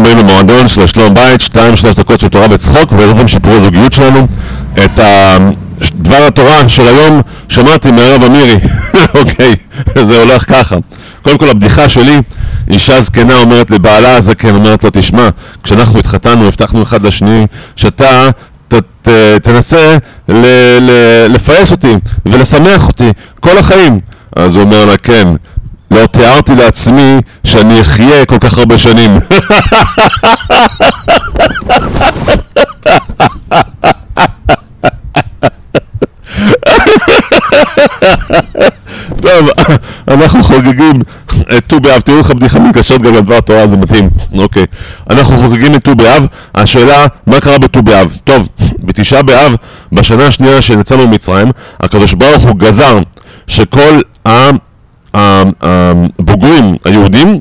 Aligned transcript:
הבאים 0.00 0.18
למועדון 0.18 0.68
של 0.68 0.86
שלום 0.86 1.14
בית, 1.14 1.40
שתיים 1.40 1.76
שלוש 1.76 1.94
דקות 1.94 2.20
של 2.20 2.28
תורה 2.28 2.46
וצחוק, 2.50 2.92
ובעזרת 2.92 3.28
שיפור 3.28 3.52
הזוגיות 3.52 3.92
שלנו. 3.92 4.26
את. 4.84 5.00
דבר 5.94 6.26
התורה 6.26 6.68
של 6.68 6.86
היום 6.86 7.20
שמעתי 7.48 7.90
מהרב 7.90 8.22
אמירי, 8.22 8.56
אוקיי, 9.18 9.52
זה 9.94 10.22
הולך 10.22 10.44
ככה. 10.48 10.76
קודם 11.22 11.38
כל 11.38 11.48
הבדיחה 11.48 11.88
שלי, 11.88 12.18
אישה 12.70 13.00
זקנה 13.00 13.40
אומרת 13.40 13.70
לבעלה 13.70 14.16
הזקן, 14.16 14.54
אומרת 14.54 14.84
לו, 14.84 14.90
תשמע, 14.92 15.28
כשאנחנו 15.62 15.98
התחתנו, 15.98 16.46
הבטחנו 16.46 16.82
אחד 16.82 17.06
לשני, 17.06 17.46
שאתה 17.76 18.30
ת, 18.68 18.74
ת, 19.02 19.08
תנסה 19.42 19.96
ל, 20.28 20.46
ל, 20.80 20.90
לפייס 21.28 21.70
אותי 21.70 21.94
ולשמח 22.26 22.88
אותי 22.88 23.12
כל 23.40 23.58
החיים. 23.58 24.00
אז 24.36 24.54
הוא 24.54 24.62
אומר 24.62 24.84
לה, 24.84 24.96
כן, 24.96 25.28
לא 25.90 26.06
תיארתי 26.06 26.54
לעצמי 26.54 27.20
שאני 27.50 27.80
אחיה 27.80 28.24
כל 28.24 28.38
כך 28.38 28.58
הרבה 28.58 28.78
שנים. 28.78 29.10
טוב, 39.20 39.48
אנחנו 40.08 40.42
חוגגים 40.42 41.00
את 41.56 41.66
ט"ו 41.66 41.80
באב, 41.80 42.00
תראו 42.00 42.18
איך 42.18 42.30
הבדיחה 42.30 42.58
מתקשרת 42.58 43.02
גם 43.02 43.14
לדבר 43.14 43.40
תורה, 43.40 43.66
זה 43.66 43.76
מתאים, 43.76 44.08
אוקיי. 44.38 44.66
אנחנו 45.10 45.36
חוגגים 45.38 45.74
את 45.74 45.84
ט"ו 45.84 45.94
באב, 45.94 46.26
השאלה, 46.54 47.06
מה 47.26 47.40
קרה 47.40 47.58
בט"ו 47.58 47.82
באב? 47.82 48.16
טוב, 48.24 48.48
בתשעה 48.78 49.22
באב, 49.22 49.54
בשנה 49.92 50.26
השנייה 50.26 50.62
שיצאנו 50.62 51.08
ממצרים, 51.08 51.50
הקדוש 51.80 52.14
ברוך 52.14 52.42
הוא 52.42 52.56
גזר 52.56 52.98
שכל 53.46 54.00
הבוגרים 55.14 56.76
היהודים 56.84 57.40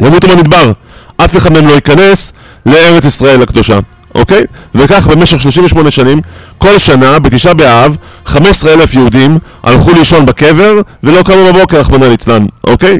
ימותו 0.00 0.28
במדבר, 0.28 0.72
אף 1.16 1.36
אחד 1.36 1.52
מהם 1.52 1.68
לא 1.68 1.72
ייכנס 1.72 2.32
לארץ 2.66 3.04
ישראל 3.04 3.42
הקדושה. 3.42 3.78
אוקיי? 4.14 4.44
וכך 4.74 5.06
במשך 5.06 5.40
38 5.40 5.90
שנים, 5.90 6.20
כל 6.58 6.78
שנה, 6.78 7.18
בתשעה 7.18 7.54
באב, 7.54 7.96
15 8.26 8.72
אלף 8.72 8.94
יהודים 8.94 9.38
הלכו 9.62 9.92
לישון 9.92 10.26
בקבר 10.26 10.80
ולא 11.02 11.22
קמו 11.22 11.52
בבוקר, 11.52 11.80
רחמנא 11.80 12.04
ליצלן, 12.04 12.46
אוקיי? 12.64 12.98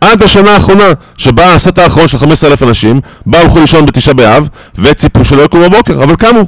עד 0.00 0.22
השנה 0.22 0.50
האחרונה, 0.50 0.84
שבה 1.18 1.54
הסט 1.54 1.78
האחרון 1.78 2.08
של 2.08 2.18
15 2.18 2.50
אלף 2.50 2.62
אנשים, 2.62 3.00
באו 3.26 3.40
הלכו 3.40 3.60
לישון 3.60 3.86
בתשעה 3.86 4.14
באב 4.14 4.48
וציפו 4.78 5.24
שלא 5.24 5.42
יקומו 5.42 5.70
בבוקר, 5.70 6.02
אבל 6.02 6.16
קמו. 6.16 6.46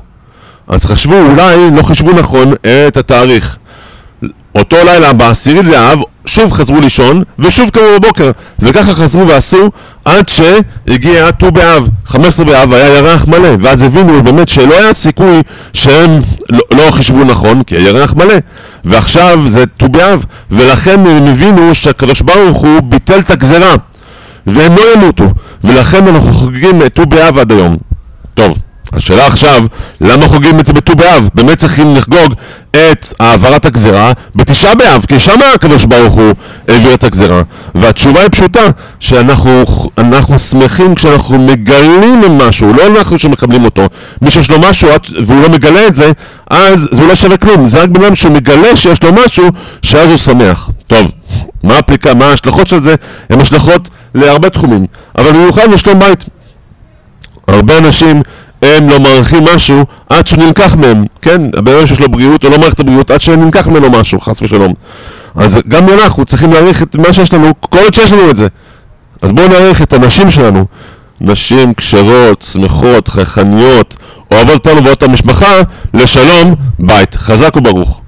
אז 0.68 0.84
חשבו, 0.84 1.14
אולי 1.14 1.70
לא 1.76 1.82
חישבו 1.82 2.12
נכון 2.12 2.52
את 2.88 2.96
התאריך. 2.96 3.56
אותו 4.54 4.76
לילה, 4.84 5.12
בעשירי 5.12 5.62
לאב, 5.62 5.98
שוב 6.34 6.52
חזרו 6.52 6.80
לישון, 6.80 7.22
ושוב 7.38 7.70
קמו 7.70 7.84
בבוקר, 7.98 8.30
וככה 8.58 8.94
חזרו 8.94 9.26
ועשו 9.26 9.70
עד 10.04 10.28
שהגיע 10.28 11.30
ט"ו 11.30 11.50
באב, 11.50 11.88
15 12.06 12.44
באב, 12.44 12.72
היה 12.72 12.98
ירח 12.98 13.26
מלא, 13.26 13.48
ואז 13.60 13.82
הבינו 13.82 14.22
באמת 14.22 14.48
שלא 14.48 14.74
היה 14.74 14.92
סיכוי 14.92 15.42
שהם 15.72 16.20
לא, 16.50 16.60
לא 16.72 16.90
חישבו 16.90 17.24
נכון, 17.24 17.62
כי 17.62 17.76
הירח 17.76 18.14
מלא, 18.14 18.34
ועכשיו 18.84 19.40
זה 19.46 19.66
ט"ו 19.66 19.88
באב, 19.88 20.24
ולכן 20.50 21.06
הם 21.06 21.26
הבינו 21.26 21.74
שהקדוש 21.74 22.20
ברוך 22.20 22.56
הוא 22.56 22.80
ביטל 22.80 23.18
את 23.18 23.30
הגזרה, 23.30 23.74
והם 24.46 24.76
לא 24.76 24.82
ימותו, 24.94 25.28
ולכן 25.64 26.08
אנחנו 26.08 26.32
חוגגים 26.32 26.82
את 26.82 26.94
ט"ו 26.94 27.06
באב 27.06 27.38
עד 27.38 27.52
היום. 27.52 27.76
טוב. 28.34 28.58
השאלה 28.96 29.26
עכשיו, 29.26 29.64
למה 30.00 30.28
חוגגים 30.28 30.60
את 30.60 30.66
זה 30.66 30.72
בט"ו 30.72 30.94
באב? 30.94 31.28
באמת 31.34 31.58
צריכים 31.58 31.94
לחגוג 31.94 32.34
את 32.70 33.06
העברת 33.20 33.66
הגזרה 33.66 34.12
בתשעה 34.34 34.74
באב, 34.74 35.04
כי 35.08 35.20
שם 35.20 35.38
הקדוש 35.54 35.84
ברוך 35.84 36.14
הוא 36.14 36.32
העביר 36.68 36.94
את 36.94 37.04
הגזרה. 37.04 37.42
והתשובה 37.74 38.20
היא 38.20 38.28
פשוטה, 38.32 38.60
שאנחנו 39.00 40.38
שמחים 40.38 40.94
כשאנחנו 40.94 41.38
מגלים 41.38 42.38
משהו, 42.38 42.72
לא 42.74 42.86
אנחנו 42.86 43.18
שמקבלים 43.18 43.64
אותו. 43.64 43.86
מי 44.22 44.30
שיש 44.30 44.50
לו 44.50 44.58
משהו 44.58 44.88
והוא 45.26 45.42
לא 45.42 45.48
מגלה 45.48 45.86
את 45.86 45.94
זה, 45.94 46.12
אז 46.50 46.88
זה 46.92 47.06
לא 47.06 47.14
שווה 47.14 47.36
כלום. 47.36 47.66
זה 47.66 47.82
רק 47.82 47.88
בן 47.88 48.04
אדם 48.04 48.14
שהוא 48.14 48.32
מגלה 48.32 48.76
שיש 48.76 49.02
לו 49.02 49.10
משהו, 49.24 49.48
שאז 49.82 50.08
הוא 50.08 50.16
שמח. 50.16 50.70
טוב, 50.86 51.10
מה 51.62 51.78
הפליקה, 51.78 52.14
מה 52.14 52.24
ההשלכות 52.24 52.66
של 52.66 52.78
זה? 52.78 52.94
הן 53.30 53.40
השלכות 53.40 53.88
להרבה 54.14 54.50
תחומים, 54.50 54.86
אבל 55.18 55.32
במיוחד 55.32 55.70
לשלום 55.72 55.98
בית. 55.98 56.24
הרבה 57.48 57.78
אנשים 57.78 58.22
הם 58.66 58.88
לא 58.88 59.00
מעריכים 59.00 59.44
משהו 59.54 59.84
עד 60.08 60.26
שהוא 60.26 60.44
נלקח 60.44 60.74
מהם, 60.74 61.04
כן? 61.22 61.42
הבן 61.56 61.72
אדם 61.72 61.86
שיש 61.86 62.00
לו 62.00 62.08
בריאות, 62.08 62.42
הוא 62.42 62.50
לא 62.50 62.58
מעריך 62.58 62.74
את 62.74 62.80
הבריאות 62.80 63.10
עד 63.10 63.20
שנלקח 63.20 63.68
ממנו 63.68 63.90
משהו, 63.90 64.20
חס 64.20 64.42
ושלום. 64.42 64.74
אז 65.34 65.58
גם 65.68 65.88
אנחנו 65.88 66.24
צריכים 66.24 66.52
להעריך 66.52 66.82
את 66.82 66.96
מה 66.96 67.12
שיש 67.12 67.34
לנו, 67.34 67.52
כל 67.60 67.78
עוד 67.78 67.94
שיש 67.94 68.12
לנו 68.12 68.30
את 68.30 68.36
זה. 68.36 68.46
אז 69.22 69.32
בואו 69.32 69.48
נעריך 69.48 69.82
את 69.82 69.92
הנשים 69.92 70.30
שלנו. 70.30 70.64
נשים 71.20 71.74
כשרות, 71.74 72.42
שמחות, 72.42 73.08
חייכניות, 73.08 73.96
אוהבות 74.30 74.54
אותנו 74.54 74.76
ואוהבות 74.76 75.02
המשפחה, 75.02 75.60
לשלום, 75.94 76.54
בית. 76.78 77.14
חזק 77.14 77.56
וברוך. 77.56 78.00